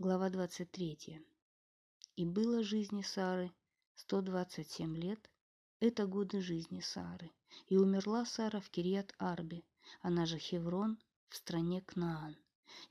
[0.00, 1.26] Глава 23.
[2.14, 3.50] И было жизни Сары
[3.96, 5.28] 127 лет,
[5.80, 7.32] это годы жизни Сары.
[7.66, 9.64] И умерла Сара в Кирьят-Арбе,
[10.00, 12.36] она же Хеврон, в стране Кнаан.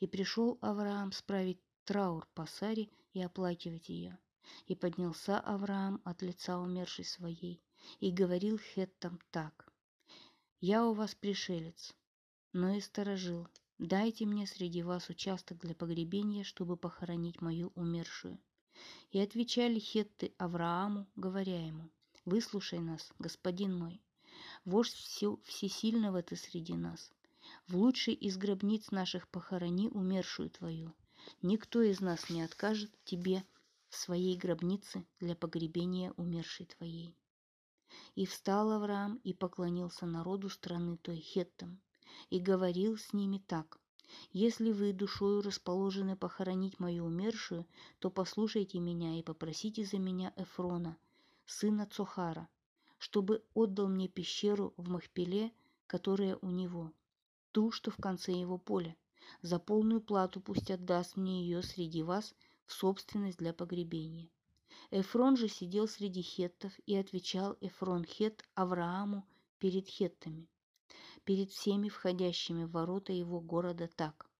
[0.00, 4.18] И пришел Авраам справить траур по Саре и оплакивать ее.
[4.66, 7.62] И поднялся Авраам от лица умершей своей
[8.00, 9.72] и говорил хеттам так.
[10.60, 11.94] «Я у вас пришелец,
[12.52, 13.46] но и сторожил,
[13.78, 18.38] Дайте мне среди вас участок для погребения, чтобы похоронить мою умершую.
[19.10, 21.90] И отвечали хетты Аврааму, говоря ему,
[22.24, 24.00] «Выслушай нас, господин мой,
[24.64, 27.12] вождь все, всесильного ты среди нас.
[27.66, 30.94] В лучшей из гробниц наших похорони умершую твою.
[31.42, 33.44] Никто из нас не откажет тебе
[33.90, 37.14] в своей гробнице для погребения умершей твоей».
[38.14, 41.80] И встал Авраам и поклонился народу страны той хеттам,
[42.30, 43.78] и говорил с ними так.
[44.32, 47.66] «Если вы душою расположены похоронить мою умершую,
[47.98, 50.96] то послушайте меня и попросите за меня Эфрона,
[51.44, 52.48] сына Цохара,
[52.98, 55.52] чтобы отдал мне пещеру в Махпеле,
[55.86, 56.92] которая у него,
[57.52, 58.96] ту, что в конце его поля.
[59.42, 64.30] За полную плату пусть отдаст мне ее среди вас в собственность для погребения».
[64.90, 69.26] Эфрон же сидел среди хеттов и отвечал Эфрон хет Аврааму
[69.58, 70.48] перед хеттами
[71.26, 74.30] перед всеми входящими в ворота его города так.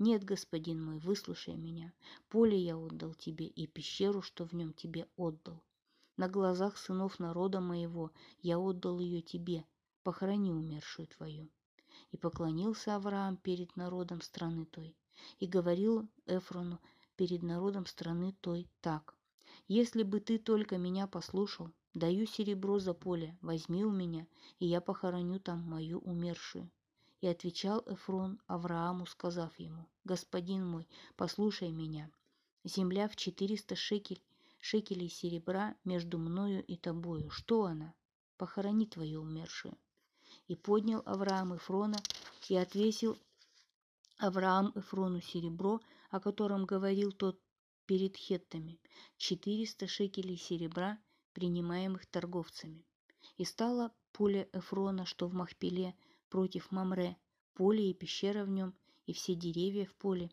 [0.00, 1.92] «Нет, господин мой, выслушай меня.
[2.28, 5.62] Поле я отдал тебе и пещеру, что в нем тебе отдал.
[6.16, 8.10] На глазах сынов народа моего
[8.42, 9.64] я отдал ее тебе.
[10.02, 11.48] Похорони умершую твою».
[12.10, 14.96] И поклонился Авраам перед народом страны той.
[15.38, 16.80] И говорил Эфрону
[17.14, 19.14] перед народом страны той так.
[19.68, 24.26] «Если бы ты только меня послушал, Даю серебро за поле, возьми у меня,
[24.58, 26.68] и я похороню там мою умершую.
[27.20, 32.10] И отвечал Эфрон Аврааму, сказав ему, «Господин мой, послушай меня.
[32.64, 34.20] Земля в четыреста шекель,
[34.58, 37.30] шекелей серебра между мною и тобою.
[37.30, 37.94] Что она?
[38.38, 39.78] Похорони твою умершую».
[40.48, 41.98] И поднял Авраам Эфрона
[42.48, 43.16] и отвесил
[44.18, 45.80] Авраам Эфрону серебро,
[46.10, 47.40] о котором говорил тот
[47.86, 48.80] перед хеттами,
[49.16, 50.98] четыреста шекелей серебра–
[51.34, 52.86] принимаемых торговцами.
[53.36, 55.94] И стало поле Эфрона, что в Махпеле,
[56.30, 57.16] против Мамре,
[57.54, 58.74] поле и пещера в нем,
[59.06, 60.30] и все деревья в поле,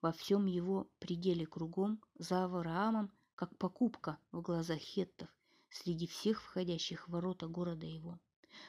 [0.00, 5.28] во всем его пределе кругом, за Авраамом, как покупка в глазах хеттов,
[5.70, 8.18] среди всех входящих в ворота города его.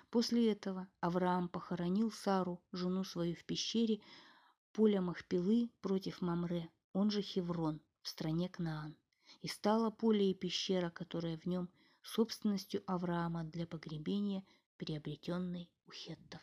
[0.09, 4.01] После этого Авраам похоронил Сару, жену свою в пещере,
[4.73, 8.95] поля Махпелы против Мамре, он же Хеврон, в стране Кнаан
[9.41, 11.69] и стало поле и пещера, которая в нем,
[12.01, 14.43] собственностью Авраама для погребения,
[14.77, 16.41] приобретенной у хеттов.